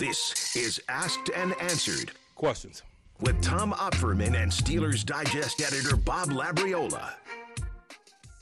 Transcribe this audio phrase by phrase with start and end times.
[0.00, 2.82] This is Asked and Answered Questions.
[3.20, 7.12] with Tom Opferman and Steelers Digest editor Bob Labriola.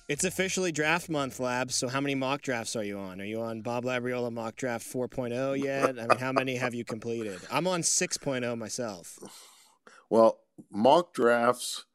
[0.09, 1.75] It's officially draft month, Labs.
[1.75, 3.21] So, how many mock drafts are you on?
[3.21, 5.99] Are you on Bob Labriola mock draft 4.0 yet?
[5.99, 7.41] I mean, how many have you completed?
[7.51, 9.19] I'm on 6.0 myself.
[10.09, 10.39] Well,
[10.71, 11.87] mock drafts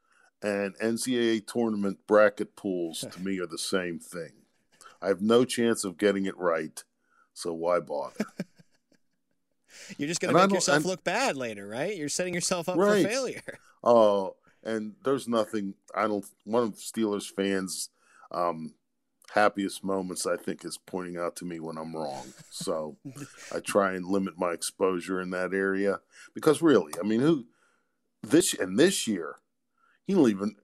[0.42, 4.32] and NCAA tournament bracket pools to me are the same thing.
[5.00, 6.84] I have no chance of getting it right,
[7.32, 8.26] so why bother?
[9.98, 11.96] You're just going to make yourself and- look bad later, right?
[11.96, 13.02] You're setting yourself up Right.
[13.02, 13.42] for failure.
[13.86, 15.74] Oh, and there's nothing.
[15.94, 16.24] I don't.
[16.44, 17.90] One of Steelers fans'
[18.30, 18.72] um,
[19.34, 22.32] happiest moments, I think, is pointing out to me when I'm wrong.
[22.50, 22.96] So
[23.54, 26.00] I try and limit my exposure in that area
[26.34, 27.44] because really, I mean, who
[28.22, 29.36] this and this year,
[30.06, 30.56] he don't even.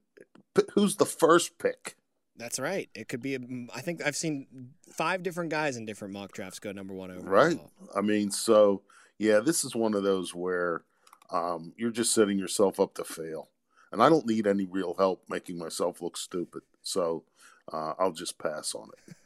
[0.73, 1.95] Who's the first pick?
[2.35, 2.89] That's right.
[2.95, 3.39] It could be, a,
[3.75, 4.47] I think I've seen
[4.91, 7.31] five different guys in different mock drafts go number one overall.
[7.31, 7.59] Right.
[7.95, 8.81] I mean, so
[9.21, 10.81] yeah, this is one of those where
[11.29, 13.49] um, you're just setting yourself up to fail,
[13.91, 16.63] and I don't need any real help making myself look stupid.
[16.81, 17.23] So
[17.71, 19.15] uh, I'll just pass on it.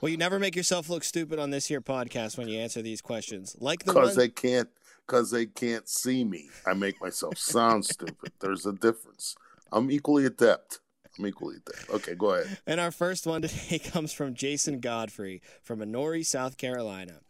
[0.00, 3.00] Well, you never make yourself look stupid on this here podcast when you answer these
[3.00, 3.56] questions.
[3.60, 4.68] Like the because one, they can't
[5.06, 6.50] because they can't see me.
[6.66, 8.32] I make myself sound stupid.
[8.40, 9.36] There's a difference.
[9.70, 10.80] I'm equally adept.
[11.16, 11.88] I'm equally adept.
[11.88, 12.58] Okay, go ahead.
[12.66, 17.20] And our first one today comes from Jason Godfrey from Honori, South Carolina.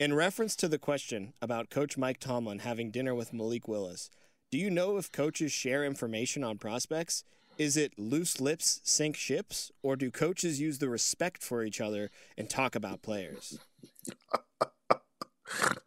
[0.00, 4.08] In reference to the question about Coach Mike Tomlin having dinner with Malik Willis,
[4.50, 7.22] do you know if coaches share information on prospects?
[7.58, 12.10] Is it loose lips sink ships, or do coaches use the respect for each other
[12.38, 13.58] and talk about players?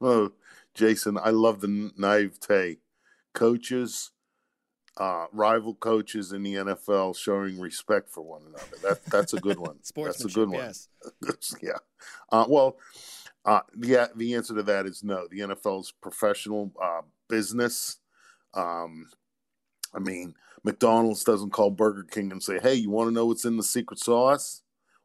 [0.01, 0.33] Oh,
[0.75, 2.79] Jason, I love the naivete.
[3.33, 4.11] Coaches,
[4.97, 8.77] uh, rival coaches in the NFL showing respect for one another.
[8.83, 9.77] That that's a good one.
[9.95, 10.59] that's a good one.
[10.59, 10.89] yes.
[11.61, 11.77] yeah.
[12.29, 12.75] Uh, well,
[13.45, 14.07] uh, yeah.
[14.15, 15.27] The answer to that is no.
[15.29, 17.97] The NFL's professional uh, business.
[18.53, 19.09] Um,
[19.93, 23.45] I mean, McDonald's doesn't call Burger King and say, "Hey, you want to know what's
[23.45, 24.61] in the secret sauce?"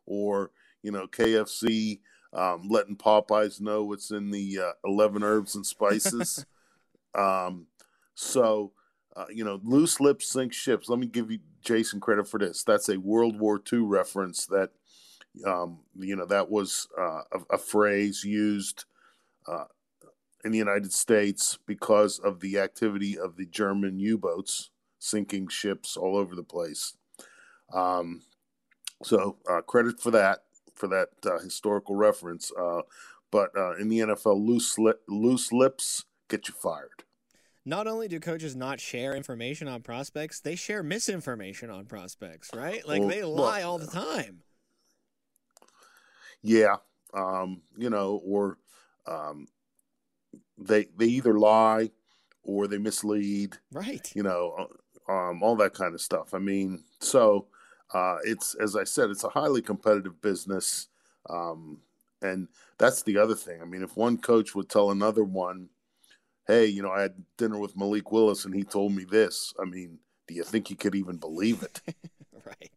[0.06, 0.50] Or
[0.82, 2.00] you know, KFC
[2.32, 6.46] um, letting Popeyes know what's in the uh, eleven herbs and spices.
[7.14, 7.66] um,
[8.14, 8.72] so,
[9.16, 10.88] uh, you know, loose lips sink ships.
[10.88, 12.62] Let me give you Jason credit for this.
[12.62, 14.70] That's a World War II reference that
[15.46, 18.84] um, you know that was uh, a, a phrase used
[19.46, 19.64] uh,
[20.44, 26.16] in the United States because of the activity of the German U-boats sinking ships all
[26.16, 26.96] over the place.
[27.72, 28.22] Um,
[29.02, 30.40] so uh, credit for that
[30.74, 32.52] for that uh, historical reference.
[32.58, 32.82] Uh,
[33.30, 37.04] but uh, in the NFL, loose lip, loose lips get you fired.
[37.64, 42.86] Not only do coaches not share information on prospects, they share misinformation on prospects, right?
[42.88, 44.42] Like Well, they well, lie all the time.
[46.42, 46.76] Yeah,
[47.14, 48.58] um, you know, or
[49.06, 49.46] um,
[50.56, 51.90] they they either lie
[52.42, 53.56] or they mislead.
[53.72, 54.10] Right.
[54.14, 54.68] you know,
[55.08, 56.34] um, all that kind of stuff.
[56.34, 57.46] I mean, so
[57.94, 60.88] uh, it's as I said, it's a highly competitive business,
[61.28, 61.78] um,
[62.22, 63.60] and that's the other thing.
[63.62, 65.68] I mean, if one coach would tell another one,
[66.46, 69.64] "Hey, you know, I had dinner with Malik Willis and he told me this," I
[69.64, 71.80] mean, do you think he could even believe it?
[72.46, 72.70] Right.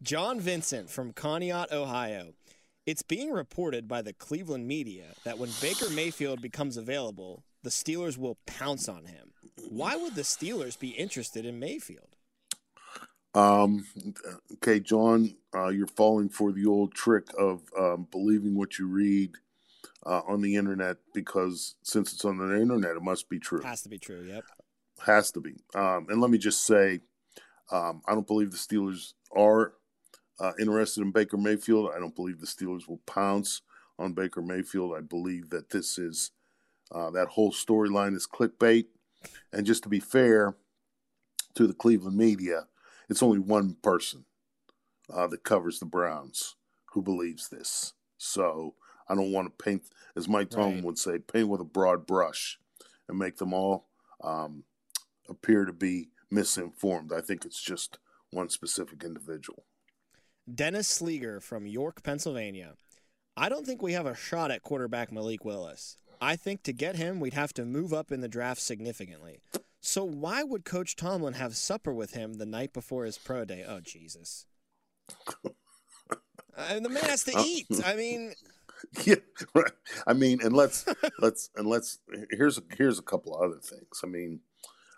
[0.00, 2.32] John Vincent from Conneaut, Ohio.
[2.86, 8.16] It's being reported by the Cleveland media that when Baker Mayfield becomes available, the Steelers
[8.16, 9.32] will pounce on him.
[9.68, 12.14] Why would the Steelers be interested in Mayfield?
[13.34, 13.84] Um,
[14.54, 19.32] okay, John, uh, you're falling for the old trick of um, believing what you read
[20.06, 23.62] uh, on the internet because since it's on the internet, it must be true.
[23.62, 24.22] Has to be true.
[24.22, 24.44] Yep.
[25.04, 25.56] Has to be.
[25.74, 27.00] Um, and let me just say,
[27.72, 29.72] um, I don't believe the Steelers are
[30.38, 31.90] uh, interested in Baker Mayfield.
[31.94, 33.62] I don't believe the Steelers will pounce
[33.98, 34.94] on Baker Mayfield.
[34.96, 36.32] I believe that this is
[36.92, 38.86] uh, that whole storyline is clickbait.
[39.52, 40.56] And just to be fair
[41.54, 42.66] to the Cleveland media,
[43.08, 44.24] it's only one person
[45.12, 46.56] uh, that covers the Browns
[46.92, 47.94] who believes this.
[48.18, 48.74] So
[49.08, 49.84] I don't want to paint,
[50.16, 50.84] as Mike Tomlin Right.
[50.84, 52.58] would say, paint with a broad brush
[53.08, 53.88] and make them all
[54.22, 54.64] um,
[55.28, 57.12] appear to be misinformed.
[57.12, 57.98] I think it's just
[58.30, 59.64] one specific individual.
[60.52, 62.74] Dennis Sleeger from York, Pennsylvania.
[63.36, 65.96] I don't think we have a shot at quarterback Malik Willis.
[66.20, 69.40] I think to get him, we'd have to move up in the draft significantly.
[69.80, 73.64] So why would Coach Tomlin have supper with him the night before his pro day?
[73.66, 74.46] Oh Jesus!
[76.56, 77.66] Uh, the man has to eat.
[77.84, 78.32] I mean,
[79.04, 79.16] yeah,
[79.54, 79.70] right.
[80.06, 80.86] I mean, and let's
[81.18, 81.98] let's and let's
[82.30, 84.00] here's a, here's a couple of other things.
[84.02, 84.40] I mean,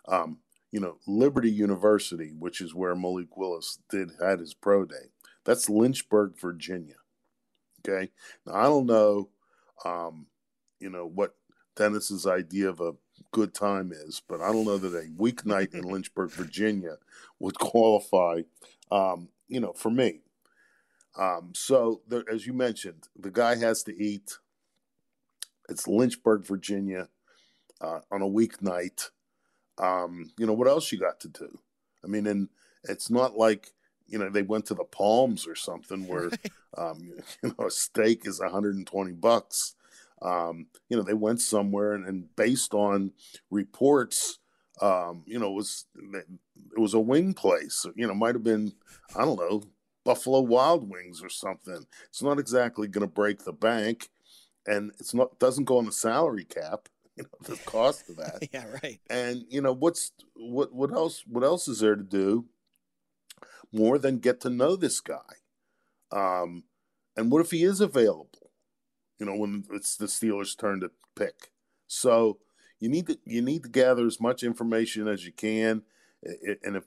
[0.07, 0.39] um,
[0.71, 5.11] you know, Liberty University, which is where Malik Willis did had his pro day.
[5.49, 6.97] That's Lynchburg, Virginia.
[7.81, 8.11] Okay.
[8.45, 9.31] Now I don't know
[9.83, 10.27] um,
[10.79, 11.37] you know what
[11.75, 12.93] Dennis's idea of a
[13.33, 16.99] good time is, but I don't know that a weeknight in Lynchburg, Virginia,
[17.39, 18.43] would qualify.
[18.91, 20.21] Um, you know, for me.
[21.19, 24.37] Um, so there, as you mentioned, the guy has to eat.
[25.71, 27.09] It's Lynchburg, Virginia,
[27.81, 29.09] uh, on a weeknight.
[29.79, 31.59] Um, you know what else you got to do?
[32.05, 32.51] I mean, and
[32.85, 33.73] it's not like
[34.09, 36.31] you know they went to the Palms or something where
[36.77, 37.13] um,
[37.43, 39.75] you know a steak is 120 bucks.
[40.21, 43.13] Um, you know they went somewhere and, and based on
[43.51, 44.39] reports,
[44.81, 45.85] um, you know it was
[46.15, 47.87] it was a wing place.
[47.95, 48.73] You know might have been
[49.17, 49.63] I don't know
[50.05, 51.87] Buffalo Wild Wings or something.
[52.09, 54.09] It's not exactly going to break the bank,
[54.67, 56.89] and it's not doesn't go on the salary cap.
[57.19, 58.49] You know the cost of that.
[58.53, 59.01] yeah, right.
[59.11, 62.45] And you know what's what what else what else is there to do?
[63.73, 65.19] More than get to know this guy.
[66.11, 66.65] Um,
[67.17, 68.51] and what if he is available?
[69.19, 71.51] You know, when it's the Steelers' turn to pick.
[71.87, 72.39] So
[72.79, 75.83] you need to you need to gather as much information as you can,
[76.63, 76.85] and if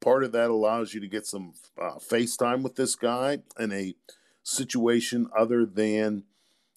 [0.00, 3.94] part of that allows you to get some uh, FaceTime with this guy in a
[4.42, 6.24] situation other than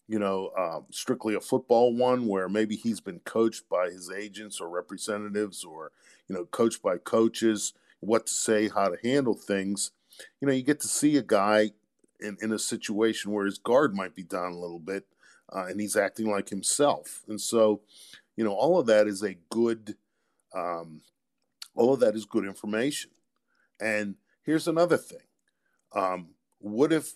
[0.07, 4.61] you know uh, strictly a football one where maybe he's been coached by his agents
[4.61, 5.91] or representatives or
[6.29, 9.91] you know coached by coaches what to say, how to handle things.
[10.41, 11.71] You know, you get to see a guy
[12.19, 15.05] in, in a situation where his guard might be down a little bit
[15.53, 17.23] uh, and he's acting like himself.
[17.27, 17.81] And so,
[18.35, 19.95] you know, all of that is a good,
[20.55, 21.01] um,
[21.75, 23.11] all of that is good information.
[23.79, 25.19] And here's another thing.
[25.93, 26.29] Um,
[26.59, 27.13] what if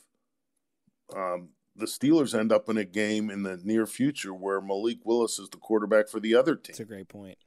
[1.16, 5.39] um, the Steelers end up in a game in the near future where Malik Willis
[5.39, 6.74] is the quarterback for the other team?
[6.74, 7.38] That's a great point.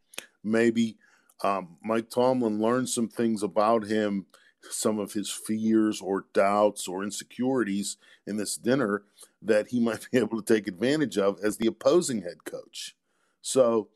[0.43, 0.99] Maybe
[1.43, 4.27] um, Mike Tomlin learned some things about him,
[4.71, 7.97] some of his fears or doubts or insecurities
[8.27, 9.03] in this dinner
[9.43, 12.97] that he might be able to take advantage of as the opposing head coach.
[13.43, 13.89] So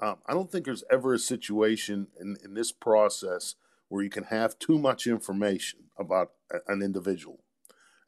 [0.00, 3.54] um, I don't think there's ever a situation in, in this process
[3.88, 7.40] where you can have too much information about a, an individual.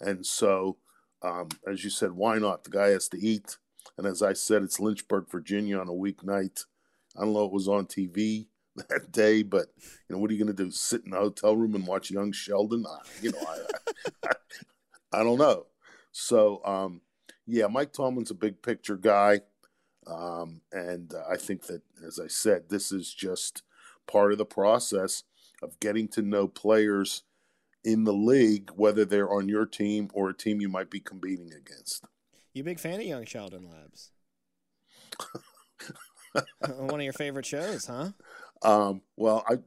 [0.00, 0.78] And so,
[1.22, 2.64] um, as you said, why not?
[2.64, 3.58] The guy has to eat.
[3.96, 6.64] And as I said, it's Lynchburg, Virginia on a weeknight.
[7.16, 8.46] I don't know, it was on TV.
[8.76, 10.70] That day, but you know, what are you going to do?
[10.70, 12.84] Sit in a hotel room and watch Young Sheldon?
[12.88, 14.32] I, you know, I, I,
[15.20, 15.66] I, don't know.
[16.12, 17.00] So, um,
[17.46, 19.40] yeah, Mike Tomlin's a big picture guy,
[20.06, 23.62] um, and uh, I think that, as I said, this is just
[24.06, 25.24] part of the process
[25.62, 27.22] of getting to know players
[27.84, 31.52] in the league, whether they're on your team or a team you might be competing
[31.52, 32.04] against.
[32.52, 34.10] You big fan of Young Sheldon Labs?
[36.78, 38.10] One of your favorite shows, huh?
[38.64, 39.58] Um, well, I,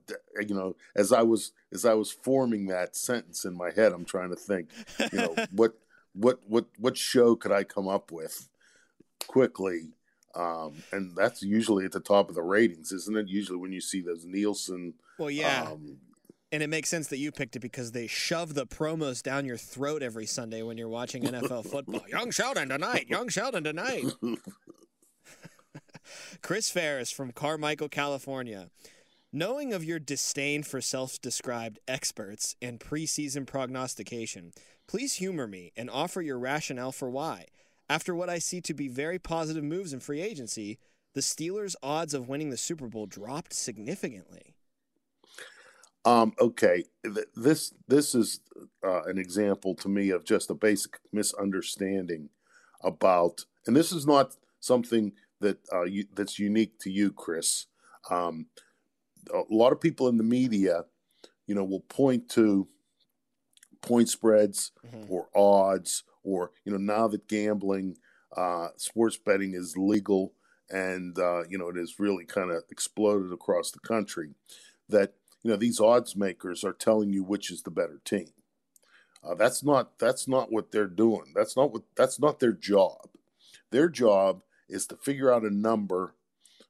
[0.42, 4.06] you know, as I was as I was forming that sentence in my head, I'm
[4.06, 4.69] trying to think,
[5.12, 5.74] you know, what
[6.13, 8.47] what what what show could I come up with
[9.27, 9.89] quickly?
[10.33, 13.27] Um, and that's usually at the top of the ratings, isn't it?
[13.30, 14.95] Usually when you see those Nielsen.
[15.18, 15.69] Well, yeah.
[15.71, 15.97] Um,
[16.51, 19.57] and it makes sense that you picked it because they shove the promos down your
[19.57, 22.03] throat every Sunday when you're watching NFL football.
[22.09, 23.09] Young Sheldon tonight.
[23.09, 24.06] Young Sheldon tonight.
[26.42, 28.69] Chris Ferris from Carmichael, California.
[29.31, 34.54] Knowing of your disdain for self described experts and preseason prognostication,
[34.88, 37.46] please humor me and offer your rationale for why.
[37.90, 40.80] After what I see to be very positive moves in free agency,
[41.14, 44.56] the Steelers' odds of winning the Super Bowl dropped significantly.
[46.06, 46.83] Um, okay,
[47.35, 48.40] this this is
[48.85, 52.30] uh, an example to me of just a basic misunderstanding
[52.83, 57.68] about, and this is not something that uh, you, that's unique to you, Chris.
[58.09, 58.47] Um,
[59.33, 60.85] a lot of people in the media,
[61.47, 62.68] you know, will point to
[63.81, 65.11] point spreads mm-hmm.
[65.11, 67.97] or odds, or you know, now that gambling,
[68.35, 70.33] uh, sports betting is legal,
[70.69, 74.35] and uh, you know, it has really kind of exploded across the country.
[74.89, 75.13] That
[75.44, 78.30] you know, these odds makers are telling you which is the better team.
[79.23, 81.33] Uh, that's not that's not what they're doing.
[81.35, 83.09] That's not what that's not their job.
[83.71, 86.16] Their job is to figure out a number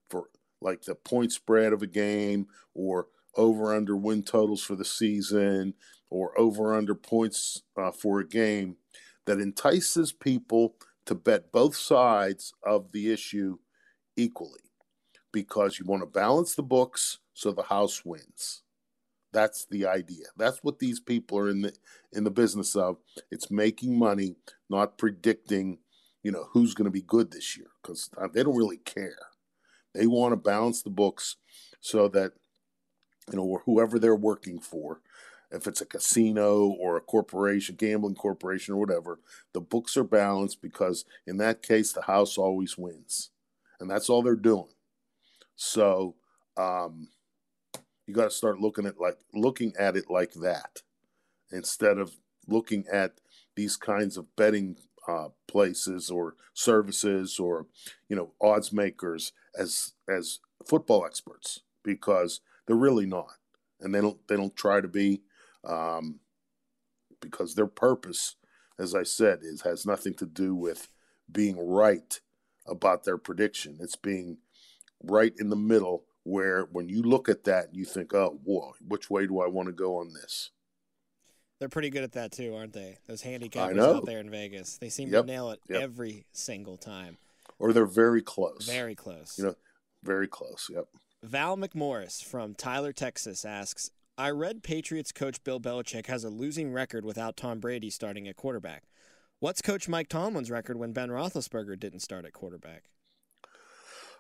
[0.10, 0.30] for
[0.62, 5.74] like the point spread of a game or over under win totals for the season
[6.10, 8.78] or over under points uh, for a game
[9.26, 10.76] that entices people
[11.06, 13.58] to bet both sides of the issue
[14.16, 14.62] equally
[15.32, 18.64] because you want to balance the books so the house wins.
[19.34, 20.26] That's the idea.
[20.38, 21.74] That's what these people are in the
[22.14, 22.98] in the business of.
[23.32, 24.38] It's making money
[24.70, 25.80] not predicting
[26.26, 29.20] you know who's going to be good this year because they don't really care.
[29.94, 31.36] They want to balance the books
[31.82, 32.34] so that
[33.32, 35.02] you know whoever they're working for
[35.52, 39.20] if it's a casino or a corporation, gambling corporation or whatever,
[39.54, 43.30] the books are balanced because in that case the house always wins,
[43.80, 44.74] and that's all they're doing.
[45.56, 46.16] So
[46.58, 47.10] um,
[48.08, 50.82] you got to start looking at like looking at it like that
[51.52, 52.16] instead of
[52.48, 53.20] looking at
[53.56, 54.78] these kinds of betting
[55.08, 57.68] uh, places or services or
[58.10, 63.34] you know odds makers as as football experts because they're really not.
[63.82, 65.22] And they don't they don't try to be
[65.64, 66.20] um,
[67.22, 68.36] because their purpose
[68.78, 70.90] as i said is has nothing to do with
[71.32, 72.20] being right
[72.68, 73.78] about their prediction.
[73.80, 74.38] It's being
[75.04, 79.10] right in the middle where when you look at that you think oh whoa which
[79.10, 80.50] way do i want to go on this
[81.60, 82.98] they're pretty good at that too, aren't they?
[83.08, 84.78] Those handicappers out there in Vegas.
[84.78, 85.22] They seem yep.
[85.22, 85.82] to nail it yep.
[85.82, 87.18] every single time.
[87.60, 88.68] Or they're very close.
[88.68, 89.38] Very close.
[89.38, 89.56] You know,
[90.04, 90.70] very close.
[90.74, 90.86] Yep.
[91.24, 96.72] Val McMorris from Tyler, Texas asks I read Patriots coach Bill Belichick has a losing
[96.72, 98.84] record without Tom Brady starting at quarterback.
[99.40, 102.84] What's Coach Mike Tomlin's record when Ben Roethlisberger didn't start at quarterback?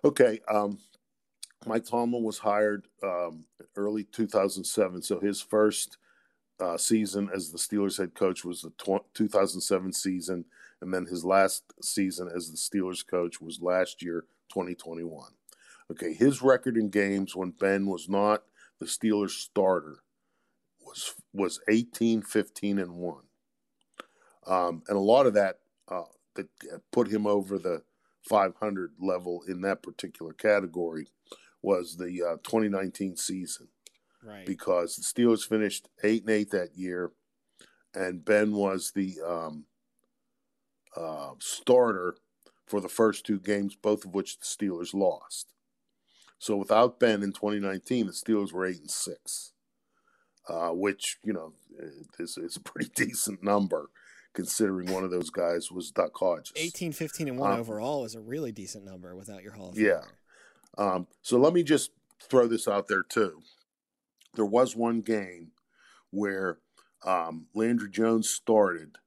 [0.04, 0.77] Okay, um,
[1.65, 3.46] Mike Tomlin was hired um,
[3.77, 5.98] early 2007, so his first
[6.59, 10.45] uh, season as the Steelers head coach was the tw- 2007 season,
[10.81, 15.31] and then his last season as the Steelers coach was last year, 2021.
[15.91, 18.43] Okay, his record in games when Ben was not
[18.79, 20.00] the Steelers starter
[20.85, 23.24] was was 18, 15, and one,
[24.47, 26.03] um, and a lot of that uh,
[26.35, 26.47] that
[26.91, 27.83] put him over the
[28.27, 31.07] 500 level in that particular category
[31.62, 33.67] was the uh, 2019 season
[34.25, 34.46] right?
[34.46, 37.12] Because the Steelers finished eight and eight that year,
[37.94, 39.65] and Ben was the um,
[40.96, 42.17] uh, starter
[42.65, 45.53] for the first two games, both of which the Steelers lost.
[46.39, 49.53] So without Ben in 2019, the Steelers were eight and six,
[50.50, 51.53] uh, which you know
[52.20, 53.89] is, is a pretty decent number
[54.34, 56.51] considering one of those guys was Duck Hodges.
[56.58, 59.79] 18, 15, and 1 um, overall is a really decent number without your Hall of
[59.79, 60.01] Yeah.
[60.77, 61.91] Um, so let me just
[62.22, 63.41] throw this out there too
[64.36, 65.51] there was one game
[66.12, 66.60] where
[67.06, 68.98] um, Landry Jones started,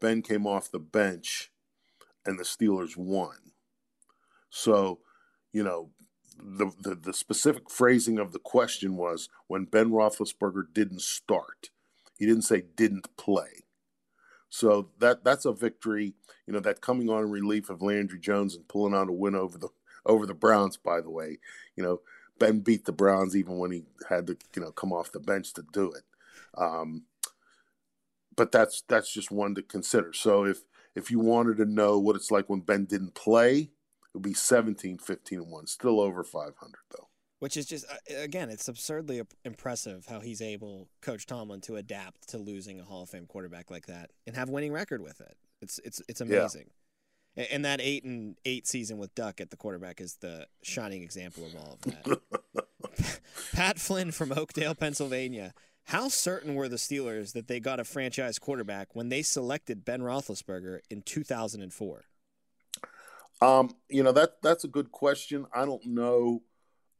[0.00, 1.50] Ben came off the bench,
[2.26, 3.36] and the Steelers won.
[4.50, 5.00] So,
[5.52, 5.90] you know,
[6.38, 11.70] the, the, the specific phrasing of the question was when Ben Roethlisberger didn't start.
[12.18, 13.64] He didn't say didn't play.
[14.48, 16.14] So that that's a victory.
[16.46, 19.56] You know that coming on relief of Landry Jones and pulling out a win over
[19.56, 19.70] the
[20.04, 20.76] over the Browns.
[20.76, 21.38] By the way,
[21.74, 22.00] you know
[22.38, 25.52] Ben beat the Browns even when he had to, you know, come off the bench
[25.54, 26.02] to do it.
[26.56, 27.04] Um,
[28.36, 30.12] but that's that's just one to consider.
[30.12, 30.62] So if
[30.94, 34.34] if you wanted to know what it's like when Ben didn't play, it would be
[34.34, 35.66] 17, 15, and 1.
[35.66, 36.54] Still over 500,
[36.90, 37.08] though.
[37.38, 42.28] Which is just, uh, again, it's absurdly impressive how he's able, Coach Tomlin, to adapt
[42.28, 45.36] to losing a Hall of Fame quarterback like that and have winning record with it.
[45.60, 46.66] It's it's it's amazing.
[46.66, 46.81] Yeah.
[47.36, 51.46] And that eight and eight season with Duck at the quarterback is the shining example
[51.46, 53.20] of all of that.
[53.54, 55.54] Pat Flynn from Oakdale, Pennsylvania.
[55.84, 60.00] How certain were the Steelers that they got a franchise quarterback when they selected Ben
[60.00, 62.04] Roethlisberger in 2004?
[63.40, 65.46] Um, you know that that's a good question.
[65.52, 66.42] I don't know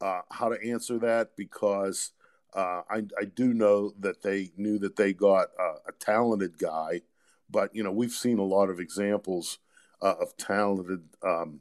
[0.01, 2.11] uh, how to answer that because
[2.55, 7.03] uh, I, I do know that they knew that they got uh, a talented guy,
[7.49, 9.59] but you know we've seen a lot of examples
[10.03, 11.61] uh, of talented, um,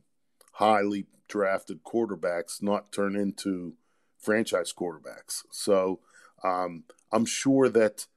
[0.53, 3.75] highly drafted quarterbacks not turn into
[4.17, 5.43] franchise quarterbacks.
[5.51, 5.99] So
[6.43, 8.07] um, I'm sure that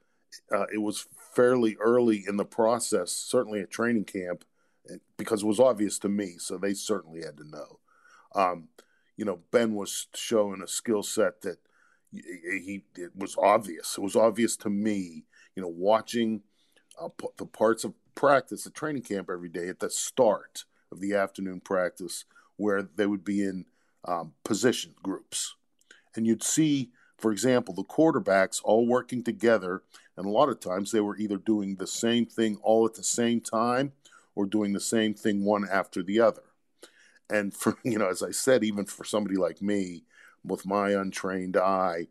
[0.52, 4.44] uh, it was fairly early in the process, certainly at training camp,
[4.90, 6.36] eh, because it was obvious to me.
[6.38, 7.78] So they certainly had to know.
[8.34, 8.68] Um,
[9.16, 11.58] you know, Ben was showing a skill set that
[12.12, 13.96] he, it was obvious.
[13.96, 15.24] It was obvious to me.
[15.54, 16.42] You know, watching
[17.00, 21.14] uh, the parts of practice a training camp every day at the start of the
[21.14, 22.24] afternoon practice
[22.56, 23.66] where they would be in
[24.04, 25.54] um, position groups.
[26.14, 29.82] And you'd see, for example, the quarterbacks all working together.
[30.16, 33.02] And a lot of times they were either doing the same thing all at the
[33.02, 33.92] same time
[34.34, 36.42] or doing the same thing one after the other.
[37.30, 40.04] And for, you know, as I said, even for somebody like me
[40.44, 42.08] with my untrained eye,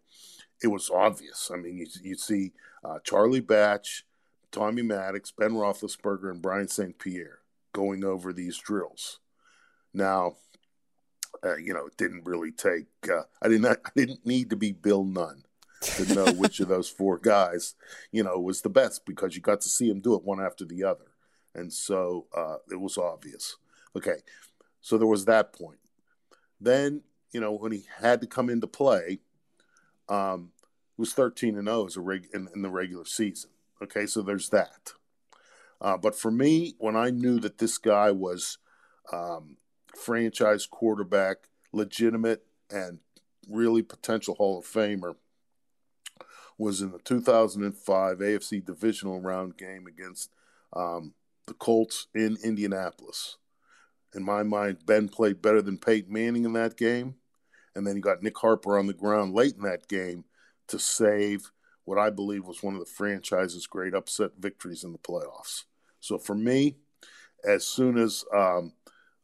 [0.61, 1.51] it was obvious.
[1.53, 4.05] I mean, you, you see uh, Charlie Batch
[4.53, 6.97] Tommy Maddox, Ben Roethlisberger, and Brian St.
[6.97, 7.39] Pierre
[7.73, 9.19] going over these drills.
[9.93, 10.35] Now,
[11.43, 12.85] uh, you know, it didn't really take.
[13.11, 13.65] Uh, I didn't.
[13.65, 15.43] I didn't need to be Bill Nunn
[15.81, 17.75] to know which of those four guys,
[18.11, 20.63] you know, was the best because you got to see him do it one after
[20.63, 21.11] the other,
[21.55, 23.57] and so uh, it was obvious.
[23.95, 24.17] Okay,
[24.81, 25.79] so there was that point.
[26.61, 29.19] Then, you know, when he had to come into play,
[30.07, 30.51] um,
[30.97, 33.49] it was 13 and 0 as a reg, in, in the regular season.
[33.83, 34.93] Okay, so there's that.
[35.81, 38.57] Uh, but for me, when I knew that this guy was
[39.11, 39.57] um,
[39.95, 42.99] franchise quarterback, legitimate, and
[43.49, 45.15] really potential Hall of Famer,
[46.57, 50.31] was in the 2005 AFC divisional round game against
[50.73, 51.13] um,
[51.47, 53.37] the Colts in Indianapolis.
[54.15, 57.15] In my mind, Ben played better than Peyton Manning in that game.
[57.75, 60.25] And then he got Nick Harper on the ground late in that game
[60.67, 61.51] to save
[61.85, 65.63] what I believe was one of the franchise's great upset victories in the playoffs.
[65.99, 66.77] So for me,
[67.45, 68.73] as soon as um,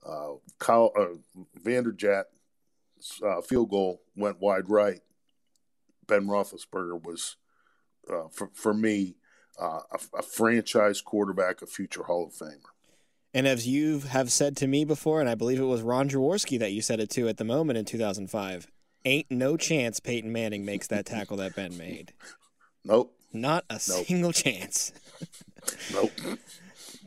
[0.05, 2.25] uh, Kyle, uh, Vanderjagt
[3.25, 4.99] uh, field goal went wide right,
[6.07, 7.37] Ben Roethlisberger was,
[8.11, 9.15] uh, for, for me,
[9.61, 12.59] uh, a, a, franchise quarterback, a future Hall of Famer.
[13.33, 16.57] And as you have said to me before, and I believe it was Ron Jaworski
[16.59, 18.67] that you said it to at the moment in 2005,
[19.05, 22.13] ain't no chance Peyton Manning makes that tackle that Ben made.
[22.83, 23.15] Nope.
[23.31, 24.05] Not a nope.
[24.05, 24.91] single chance.
[25.93, 26.12] nope.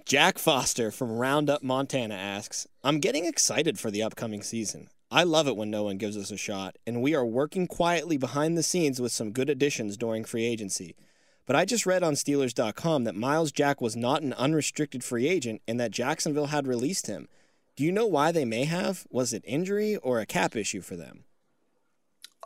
[0.04, 4.88] Jack Foster from Roundup, Montana asks I'm getting excited for the upcoming season.
[5.10, 8.16] I love it when no one gives us a shot, and we are working quietly
[8.16, 10.96] behind the scenes with some good additions during free agency.
[11.44, 15.60] But I just read on Steelers.com that Myles Jack was not an unrestricted free agent
[15.68, 17.28] and that Jacksonville had released him.
[17.76, 19.06] Do you know why they may have?
[19.10, 21.24] Was it injury or a cap issue for them?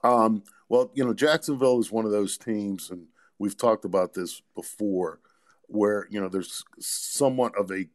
[0.03, 3.07] Um, well, you know, Jacksonville is one of those teams, and
[3.39, 5.21] we've talked about this before,
[5.67, 7.89] where, you know, there's somewhat of a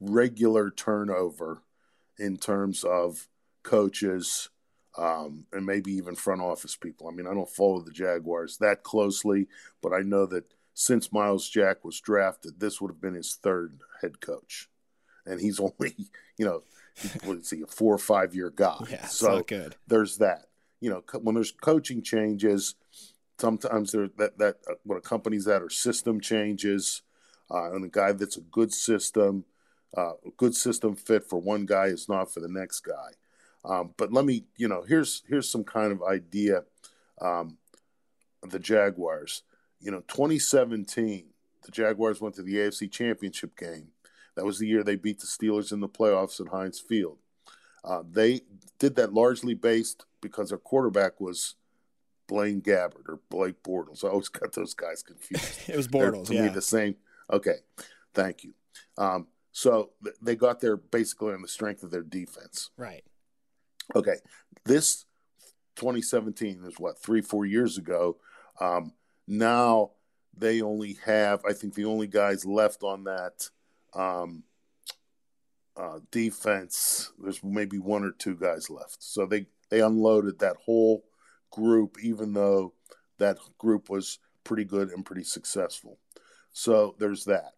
[0.00, 1.62] regular turnover
[2.18, 3.28] in terms of
[3.62, 4.50] coaches,
[4.96, 7.08] um, and maybe even front office people.
[7.08, 9.48] I mean, I don't follow the Jaguars that closely,
[9.82, 13.80] but I know that since Myles Jack was drafted, this would have been his third
[14.00, 14.68] head coach,
[15.24, 15.94] and he's only
[16.36, 16.62] you know
[17.24, 18.78] what is he a four or five year guy?
[18.90, 19.76] Yeah, so good.
[19.86, 20.46] There's that.
[20.80, 22.74] You know, when there's coaching changes,
[23.38, 27.02] sometimes there that that uh, what accompanies that are system changes,
[27.50, 29.44] uh, and a guy that's a good system,
[29.96, 33.12] uh, a good system fit for one guy is not for the next guy.
[33.64, 36.64] Um, but let me, you know, here's here's some kind of idea.
[37.20, 37.58] Um,
[38.42, 39.42] the Jaguars,
[39.80, 41.24] you know, 2017,
[41.64, 43.88] the Jaguars went to the AFC Championship game.
[44.34, 47.18] That was the year they beat the Steelers in the playoffs at Heinz Field.
[47.84, 48.42] Uh, they
[48.78, 51.54] did that largely based because their quarterback was
[52.26, 54.04] Blaine Gabbert or Blake Bortles.
[54.04, 55.60] I always got those guys confused.
[55.68, 56.26] it was Bortles.
[56.26, 56.42] to yeah.
[56.42, 56.96] me, the same.
[57.32, 57.56] Okay,
[58.14, 58.54] thank you.
[58.98, 62.70] Um, so th- they got there basically on the strength of their defense.
[62.76, 63.04] Right.
[63.94, 64.16] Okay,
[64.64, 65.04] this
[65.76, 68.16] 2017 is what three, four years ago.
[68.60, 68.92] Um,
[69.26, 69.90] now
[70.36, 73.48] they only have, I think, the only guys left on that
[73.94, 74.42] um,
[75.76, 77.12] uh, defense.
[77.18, 81.04] There's maybe one or two guys left, so they they unloaded that whole
[81.54, 82.72] group, even though
[83.18, 85.98] that group was pretty good and pretty successful.
[86.52, 87.52] So there's that,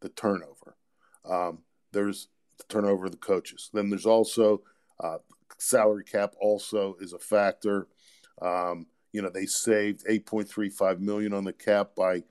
[0.00, 0.76] the turnover.
[1.24, 1.60] Um,
[1.92, 3.70] there's the turnover of the coaches.
[3.72, 4.62] Then there's also
[5.00, 5.18] uh,
[5.58, 7.88] salary cap also is a factor.
[8.40, 12.22] Um, you know, they saved 8.35 million on the cap by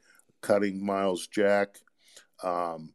[0.42, 1.78] cutting Myles Jack.
[2.44, 2.94] Um,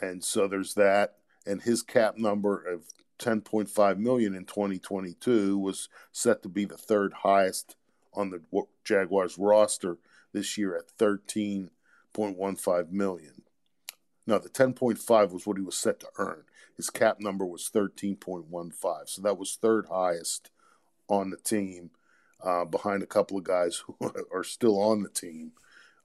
[0.00, 1.14] and so there's that.
[1.46, 2.84] And his cap number of
[3.18, 7.76] 10.5 million in 2022 was set to be the third highest
[8.14, 8.42] on the
[8.84, 9.98] Jaguars roster
[10.32, 13.42] this year at 13.15 million.
[14.26, 16.44] No, the 10.5 was what he was set to earn.
[16.76, 19.08] His cap number was 13.15.
[19.08, 20.50] So that was third highest
[21.08, 21.90] on the team,
[22.42, 23.96] uh, behind a couple of guys who
[24.32, 25.52] are still on the team,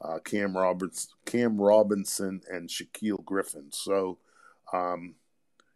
[0.02, 3.67] uh, Cam Roberts, Cam Robinson, and Shaquill Griffin.
[3.71, 4.19] So,
[4.71, 5.15] um,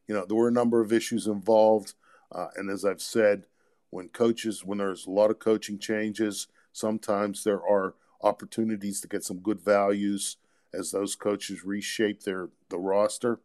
[0.08, 1.94] you know, there were a number of issues involved,
[2.32, 3.46] uh, and as I've said,
[3.90, 9.24] when coaches, when there's a lot of coaching changes, sometimes there are opportunities to get
[9.24, 10.38] some good values
[10.74, 13.40] as those coaches reshape their the roster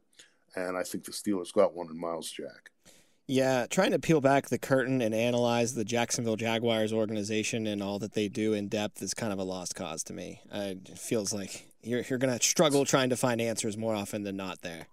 [0.55, 2.71] and I think the Steelers got one in Myles Jack.
[3.27, 7.99] Yeah, trying to peel back the curtain and analyze the Jacksonville Jaguars organization and all
[8.01, 10.41] that they do in depth is kind of a lost cause to me.
[10.53, 14.37] it feels like you're you're going to struggle trying to find answers more often than
[14.37, 14.87] not there.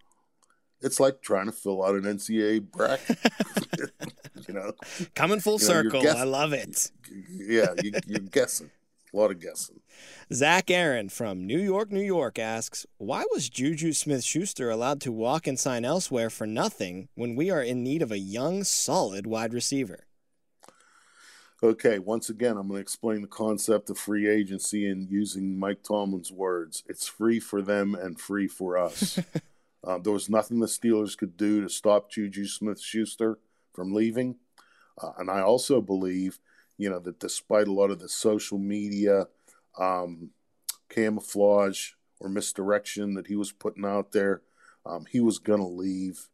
[0.82, 3.18] It's like trying to fill out an NCAA bracket.
[4.48, 4.74] you know,
[5.16, 6.08] coming full you know, circle.
[6.08, 6.92] I love it.
[7.30, 8.72] Yeah, you, you're guessing.
[9.12, 9.80] A lot of guessing.
[10.32, 15.12] Zach Aaron from New York, New York asks, Why was Juju Smith Schuster allowed to
[15.12, 19.26] walk and sign elsewhere for nothing when we are in need of a young, solid
[19.26, 20.06] wide receiver?
[21.62, 25.84] Okay, once again, I'm going to explain the concept of free agency and using Mike
[25.84, 26.84] Tomlin's words.
[26.88, 29.20] It's free for them and free for us.
[29.84, 33.40] uh, there was nothing the Steelers could do to stop Juju Smith Schuster
[33.74, 34.36] from leaving.
[35.02, 36.40] Uh, and I also believe
[36.80, 39.28] you know, that despite a lot of the social media
[39.78, 40.32] um,
[40.88, 44.42] camouflage or misdirection that he was putting out there,
[44.86, 46.30] um, he was going to leave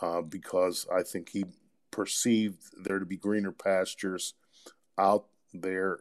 [0.00, 1.44] uh, because I think he
[1.90, 4.32] perceived there to be greener pastures
[4.98, 6.00] out there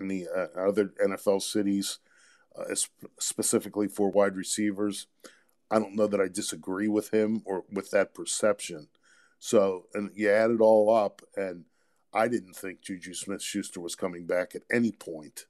[0.00, 1.98] in the uh, other NFL cities,
[2.58, 2.74] uh,
[3.20, 5.06] specifically for wide receivers.
[5.70, 8.88] I don't know that I disagree with him or with that perception.
[9.38, 11.64] So, and you add it all up, and
[12.12, 15.46] I didn't think Juju Smith Schuster was coming back at any point,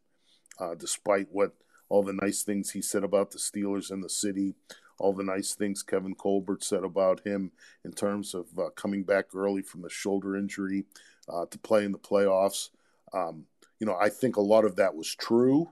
[0.58, 1.54] uh, despite what
[1.88, 4.54] all the nice things he said about the Steelers and the city,
[4.98, 7.52] all the nice things Kevin Colbert said about him
[7.84, 10.84] in terms of uh, coming back early from the shoulder injury
[11.28, 12.70] uh, to play in the playoffs.
[13.12, 13.46] Um,
[13.78, 15.70] you know, I think a lot of that was true.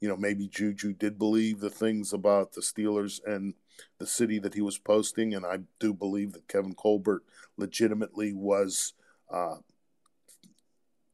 [0.00, 3.54] You know, maybe Juju did believe the things about the Steelers and
[3.98, 7.22] the city that he was posting, and I do believe that Kevin Colbert
[7.56, 8.94] legitimately was
[9.30, 9.56] uh,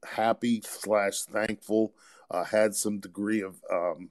[0.05, 1.93] happy slash thankful,
[2.31, 4.09] uh, had some degree of um,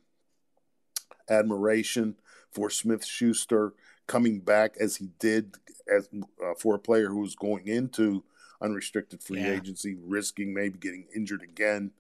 [1.29, 2.17] admiration
[2.51, 3.73] for Smith Schuster
[4.07, 5.55] coming back as he did
[5.95, 8.25] as uh, for a player who was going into
[8.61, 9.53] unrestricted free yeah.
[9.53, 11.91] agency, risking maybe getting injured again.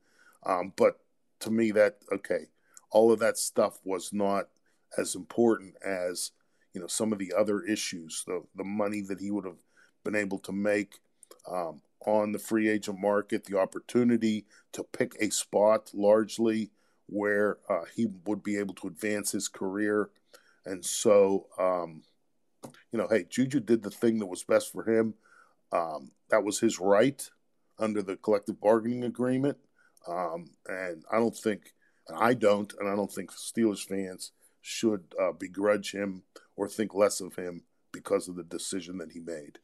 [0.44, 1.00] Um, but
[1.40, 2.46] to me, that okay,
[2.90, 4.48] all of that stuff was not
[4.96, 6.30] as important as
[6.74, 9.62] you know some of the other issues, the the money that he would have
[10.04, 11.00] been able to make
[11.50, 16.70] um, on the free agent market, the opportunity to pick a spot largely
[17.06, 20.10] where uh, he would be able to advance his career.
[20.66, 22.02] And so, um,
[22.92, 25.14] you know, hey, Juju did the thing that was best for him.
[25.72, 27.28] Um, that was his right
[27.78, 29.58] under the collective bargaining agreement.
[30.06, 31.74] Um, and I don't think,
[32.08, 34.32] and I don't, and I don't think Steelers fans
[34.62, 36.22] should uh, begrudge him
[36.56, 37.62] or think less of him
[37.92, 39.58] because of the decision that he made.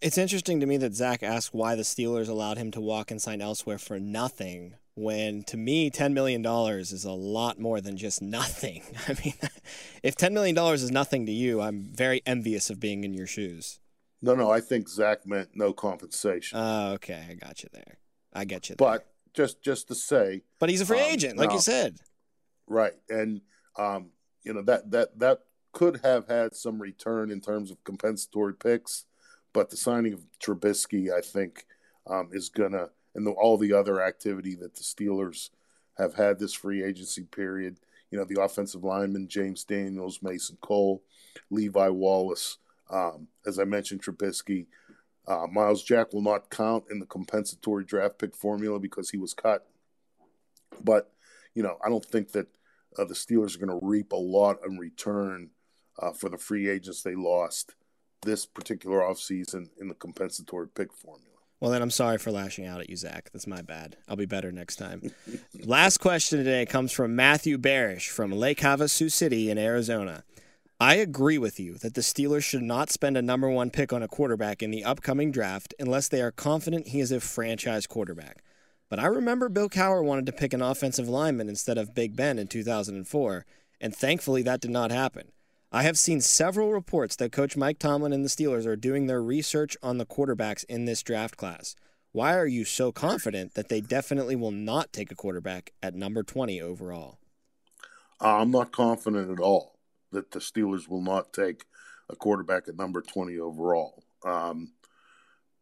[0.00, 3.20] It's interesting to me that Zach asked why the Steelers allowed him to walk and
[3.20, 4.76] sign elsewhere for nothing.
[4.96, 8.82] When to me, ten million dollars is a lot more than just nothing.
[9.08, 9.34] I mean,
[10.02, 13.26] if ten million dollars is nothing to you, I'm very envious of being in your
[13.26, 13.80] shoes.
[14.22, 16.58] No, no, I think Zach meant no compensation.
[16.58, 17.98] Oh, okay, I got you there.
[18.32, 18.76] I get you.
[18.76, 18.88] There.
[18.88, 21.98] But just just to say, but he's a free um, agent, like you said.
[22.66, 23.42] Right, and
[23.76, 24.12] um,
[24.44, 25.40] you know that that that
[25.74, 29.04] could have had some return in terms of compensatory picks
[29.54, 31.64] but the signing of Trubisky, I think,
[32.06, 35.50] um, is gonna and the, all the other activity that the Steelers
[35.96, 37.78] have had this free agency period.
[38.10, 41.02] You know, the offensive lineman James Daniels, Mason Cole,
[41.50, 42.58] Levi Wallace.
[42.90, 44.66] Um, as I mentioned, Trubisky.
[45.26, 49.32] Uh, Myles Jack will not count in the compensatory draft pick formula because he was
[49.32, 49.66] cut.
[50.82, 51.12] But,
[51.54, 52.48] you know, I don't think that
[52.98, 55.50] uh, the Steelers are going to reap a lot in return
[55.98, 57.74] uh, for the free agents they lost
[58.22, 61.30] this particular offseason in the compensatory pick formula.
[61.60, 63.30] Well, then I'm sorry for lashing out at you, Zach.
[63.32, 63.96] That's my bad.
[64.08, 65.02] I'll be better next time.
[65.64, 70.24] Last question today comes from Matthew Barish from Lake Havasu City in Arizona.
[70.80, 74.02] I agree with you that the Steelers should not spend a number one pick on
[74.02, 78.42] a quarterback in the upcoming draft unless they are confident he is a franchise quarterback.
[78.90, 82.38] But I remember Bill Cowher wanted to pick an offensive lineman instead of Big Ben
[82.38, 83.46] in 2004,
[83.80, 85.28] and thankfully that did not happen.
[85.74, 89.20] I have seen several reports that Coach Mike Tomlin and the Steelers are doing their
[89.20, 91.74] research on the quarterbacks in this draft class.
[92.12, 96.22] Why are you so confident that they definitely will not take a quarterback at number
[96.22, 97.18] 20 overall?
[98.20, 99.80] Uh, I'm not confident at all
[100.12, 101.64] that the Steelers will not take
[102.08, 104.04] a quarterback at number 20 overall.
[104.24, 104.74] Um,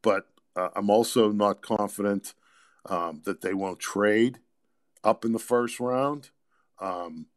[0.03, 2.35] but uh, I'm also not confident
[2.85, 4.41] um, that they won't trade
[5.03, 6.29] up in the first round.
[6.79, 7.29] Um,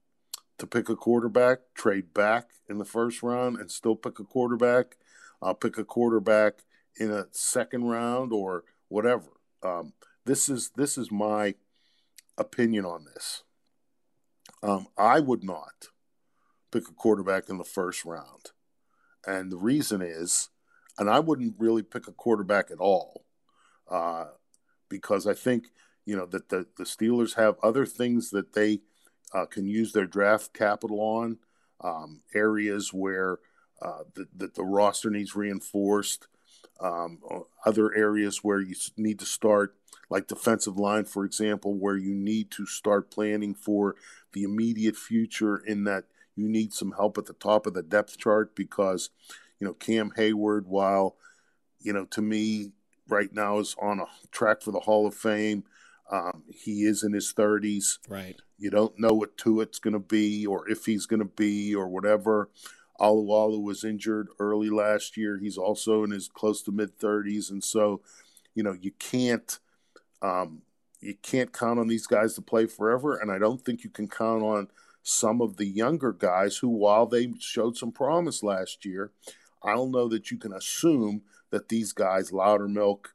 [0.58, 4.98] to pick a quarterback, trade back in the first round and still pick a quarterback.
[5.42, 6.64] I'll pick a quarterback
[6.98, 9.32] in a second round or whatever.
[9.64, 9.94] Um,
[10.26, 11.56] this is this is my
[12.38, 13.44] opinion on this.
[14.64, 15.90] Um, I would not
[16.72, 18.52] pick a quarterback in the first round,
[19.26, 20.50] and the reason is,
[20.98, 23.26] and I wouldn't really pick a quarterback at all,
[23.90, 24.26] uh,
[24.90, 25.66] because I think
[26.06, 28.80] you know that the the Steelers have other things that they
[29.36, 31.38] uh, can use their draft capital on,
[31.82, 33.40] um, areas where
[33.82, 36.28] uh, the, the, the, roster needs reinforced,
[36.80, 37.20] um,
[37.66, 39.76] other areas where you need to start,
[40.10, 43.96] like defensive line, for example, where you need to start planning for
[44.32, 46.06] the immediate future in that
[46.38, 49.10] you need some help at the top of the depth chart because,
[49.60, 51.18] you know, Cam Hayward, while,
[51.82, 52.72] you know, to me,
[53.10, 55.66] right now is on a track for the Hall of Fame.
[56.12, 58.00] Um, he is in his 30s.
[58.08, 58.36] Right.
[58.58, 61.88] You don't know what Tuitt's going to be or if he's going to be or
[61.88, 62.50] whatever.
[63.00, 65.38] Alualu was injured early last year.
[65.38, 67.50] He's also in his close to mid 30s.
[67.50, 68.02] And so,
[68.54, 69.60] you know, you can't
[70.22, 70.62] um,
[71.06, 74.08] you can't count on these guys to play forever, and I don't think you can
[74.08, 74.70] count on
[75.04, 79.12] some of the younger guys who, while they showed some promise last year,
[79.64, 83.08] I don't know that you can assume that these guys, Loudermilk,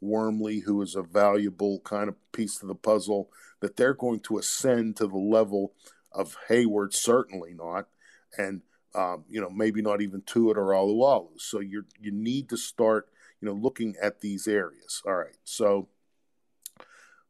[0.00, 3.30] Wormley, who is a valuable kind of piece to the puzzle,
[3.60, 5.72] that they're going to ascend to the level
[6.12, 7.88] of Hayward, certainly not,
[8.36, 8.62] and
[8.94, 11.40] um, you know maybe not even Tuitt or Alualu.
[11.40, 13.08] So you you need to start
[13.40, 15.02] you know looking at these areas.
[15.06, 15.88] All right, so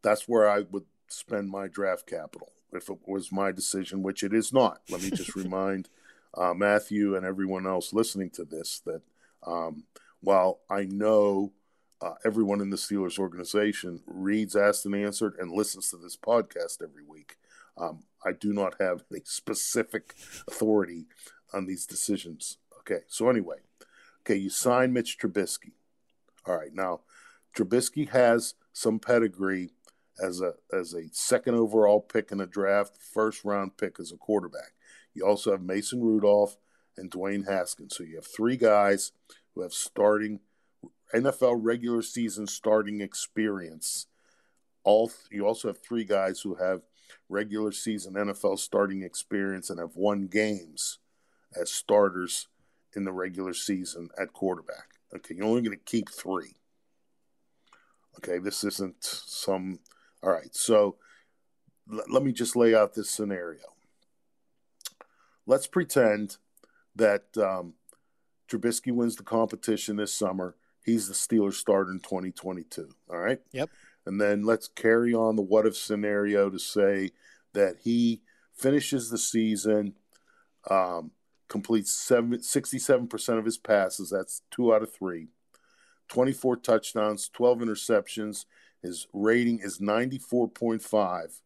[0.02, 4.32] that's where I would spend my draft capital if it was my decision, which it
[4.32, 4.80] is not.
[4.90, 5.88] Let me just remind
[6.34, 9.02] uh, Matthew and everyone else listening to this that
[9.46, 9.84] um,
[10.20, 11.52] while I know
[12.02, 16.82] uh, everyone in the Steelers organization reads Asked and Answered and listens to this podcast
[16.82, 17.36] every week,
[17.78, 20.14] um, I do not have any specific
[20.48, 21.06] authority
[21.52, 22.58] on these decisions.
[22.80, 23.56] Okay, so anyway,
[24.20, 25.72] okay, you sign Mitch Trubisky.
[26.46, 27.00] All right, now
[27.56, 29.70] Trubisky has some pedigree
[30.22, 34.16] as a as a second overall pick in a draft, first round pick as a
[34.16, 34.72] quarterback.
[35.14, 36.56] You also have Mason Rudolph
[36.96, 37.96] and Dwayne Haskins.
[37.96, 39.12] So you have three guys
[39.54, 40.40] who have starting
[41.14, 44.06] NFL regular season starting experience.
[44.84, 46.82] All you also have three guys who have
[47.28, 50.98] regular season NFL starting experience and have won games
[51.60, 52.48] as starters
[52.94, 54.94] in the regular season at quarterback.
[55.14, 56.54] Okay, you're only going to keep three.
[58.18, 59.78] Okay, this isn't some.
[60.22, 60.96] All right, so
[61.92, 63.74] l- let me just lay out this scenario.
[65.46, 66.38] Let's pretend
[66.96, 67.74] that um,
[68.50, 70.56] Trubisky wins the competition this summer.
[70.86, 72.88] He's the Steelers starter in 2022.
[73.10, 73.40] All right.
[73.50, 73.70] Yep.
[74.06, 77.10] And then let's carry on the what if scenario to say
[77.54, 78.22] that he
[78.54, 79.94] finishes the season,
[80.70, 81.10] um,
[81.48, 84.10] completes seven, 67% of his passes.
[84.10, 85.26] That's two out of three.
[86.08, 88.44] 24 touchdowns, 12 interceptions.
[88.80, 91.40] His rating is 94.5.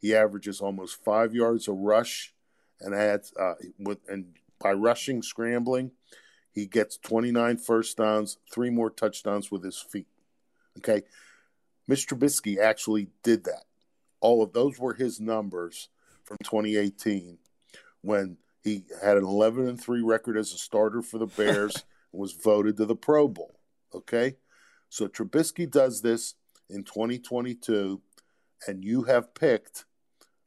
[0.00, 2.32] He averages almost five yards a rush
[2.80, 5.90] and adds uh, with and by rushing, scrambling,
[6.52, 10.08] he gets 29 first downs, three more touchdowns with his feet.
[10.78, 11.02] Okay.
[11.88, 12.16] Mr.
[12.16, 13.64] Trubisky actually did that.
[14.20, 15.88] All of those were his numbers
[16.24, 17.38] from 2018
[18.02, 21.74] when he had an 11 and 3 record as a starter for the Bears
[22.12, 23.58] and was voted to the Pro Bowl.
[23.94, 24.36] Okay.
[24.88, 26.34] So Trubisky does this
[26.68, 28.00] in 2022,
[28.66, 29.84] and you have picked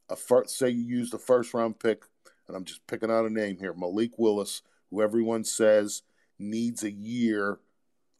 [0.10, 2.04] a first, say you used a first round pick,
[2.48, 4.62] and I'm just picking out a name here Malik Willis
[4.94, 6.04] who everyone says
[6.38, 7.60] needs a year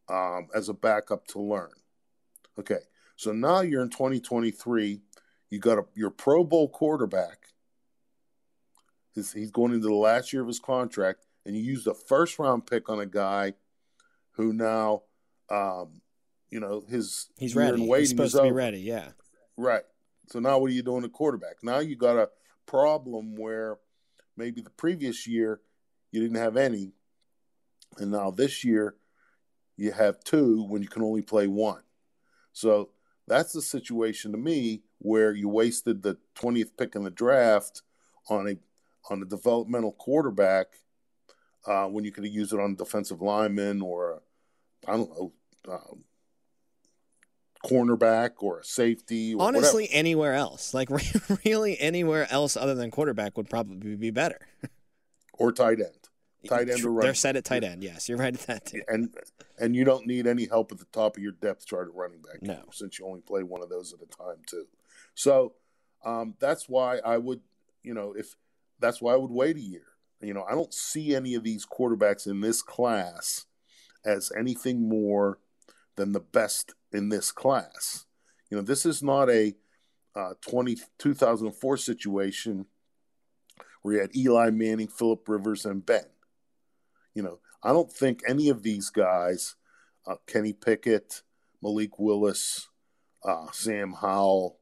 [0.10, 1.72] um, as a backup to learn.
[2.60, 2.80] Okay,
[3.16, 5.02] so now you're in 2023.
[5.50, 7.38] You got a, your Pro Bowl quarterback.
[9.14, 12.40] He's, he's going into the last year of his contract, and you used a first
[12.40, 13.54] round pick on a guy
[14.32, 15.04] who now,
[15.52, 16.02] um,
[16.50, 17.86] you know, his he's ready.
[17.86, 18.80] He's supposed to be ready.
[18.80, 19.10] Yeah.
[19.58, 19.84] Right.
[20.30, 21.58] So now what are you doing at quarterback?
[21.62, 22.30] Now you got a
[22.66, 23.78] problem where
[24.36, 25.60] maybe the previous year
[26.14, 26.94] you didn't have any.
[27.98, 28.96] And now this year,
[29.76, 31.82] you have two when you can only play one.
[32.54, 32.92] So
[33.28, 37.82] that's the situation to me where you wasted the 20th pick in the draft
[38.30, 38.56] on a
[39.12, 40.68] on a developmental quarterback
[41.66, 44.22] uh, when you could have used it on a defensive lineman or
[44.88, 45.34] I don't know
[45.70, 45.96] uh,
[47.66, 49.34] cornerback or a safety.
[49.34, 49.98] Or Honestly, whatever.
[49.98, 50.90] anywhere else, like
[51.46, 54.40] really anywhere else other than quarterback would probably be better.
[55.34, 56.03] or tight end.
[56.48, 57.08] Tight end or running.
[57.08, 57.84] They're set at tight end.
[57.84, 58.82] Yes, you're right at that too.
[58.88, 59.14] And
[59.58, 62.22] and you don't need any help at the top of your depth chart at running
[62.22, 62.42] back.
[62.42, 64.66] No, since you only play one of those at a time too.
[65.16, 65.54] So
[66.04, 67.42] um, that's why I would,
[67.82, 68.36] you know, if
[68.80, 69.86] that's why I would wait a year.
[70.22, 73.46] You know, I don't see any of these quarterbacks in this class
[74.06, 75.40] as anything more
[75.96, 78.06] than the best in this class.
[78.50, 79.54] You know, this is not a
[80.16, 82.66] uh, 20, 2004 situation
[83.82, 86.06] where you had Eli Manning, Philip Rivers, and Ben.
[87.14, 89.56] You know, I don't think any of these guys,
[90.08, 91.22] uh, Kenny Pickett,
[91.62, 92.70] Malik Willis,
[93.24, 94.60] uh, Sam Howell,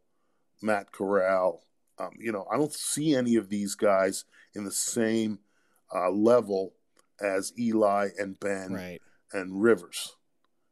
[0.61, 1.63] Matt Corral,
[2.01, 5.39] um, you know, I don't see any of these guys in the same
[5.93, 6.73] uh, level
[7.21, 9.01] as Eli and Ben right.
[9.33, 10.15] and Rivers.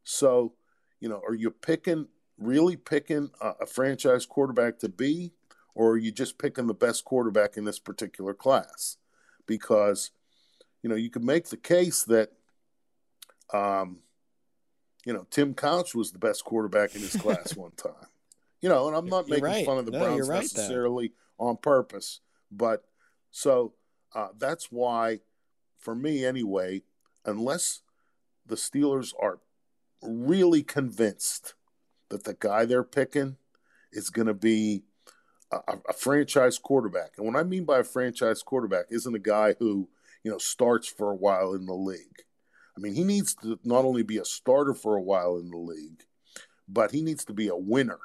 [0.02, 0.54] So,
[0.98, 5.32] you know, are you picking, really picking a, a franchise quarterback to be,
[5.74, 8.96] or are you just picking the best quarterback in this particular class?
[9.46, 10.10] Because
[10.82, 12.30] you know, you could make the case that,
[13.52, 13.98] um,
[15.04, 17.92] you know, Tim Couch was the best quarterback in his class one time.
[18.60, 19.66] You know, and I'm not you're making right.
[19.66, 21.46] fun of the no, Browns right, necessarily though.
[21.46, 22.84] on purpose, but
[23.30, 23.72] so
[24.14, 25.20] uh, that's why,
[25.78, 26.82] for me anyway,
[27.24, 27.80] unless
[28.46, 29.38] the Steelers are
[30.02, 31.54] really convinced
[32.08, 33.36] that the guy they're picking
[33.92, 34.82] is going to be
[35.52, 37.12] a, a, franchise quarterback.
[37.16, 39.88] And what I mean by a franchise quarterback isn't a guy who,
[40.22, 42.24] you know, starts for a while in the league.
[42.76, 45.58] I mean, he needs to not only be a starter for a while in the
[45.58, 46.04] league,
[46.68, 47.98] but he needs to be a winner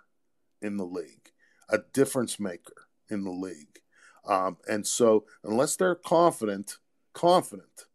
[0.62, 1.32] in the league,
[1.70, 3.80] a difference maker in the league.
[4.28, 6.78] Um, and so, unless they're confident,
[7.14, 7.86] confident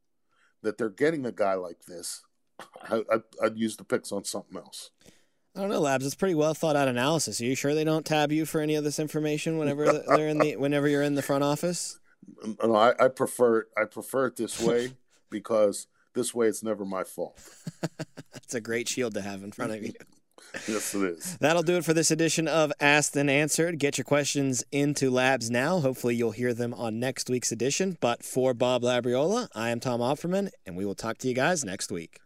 [0.63, 2.23] that they're getting a guy like this,
[2.89, 3.03] I,
[3.41, 4.91] would use the picks on something else.
[5.57, 6.07] I don't know, Labs.
[6.07, 7.41] It's pretty well thought out analysis.
[7.41, 10.39] Are you sure they don't tab you for any of this information whenever they're in
[10.39, 12.00] the whenever you're in the front office?
[12.63, 13.67] No, I, I prefer it.
[13.77, 14.93] I prefer it this way
[15.31, 17.41] because this way it's never my fault.
[18.33, 19.93] That's a great shield to have in front of you.
[20.69, 21.37] yes, it is.
[21.39, 23.79] That'll do it for this edition of Asked and Answered.
[23.79, 25.81] Get your questions into Labs now.
[25.81, 27.97] Hopefully, you'll hear them on next week's edition.
[28.01, 31.65] But for Bob Labriola, I am Tom Opferman, and we will talk to you guys
[31.65, 32.21] next week.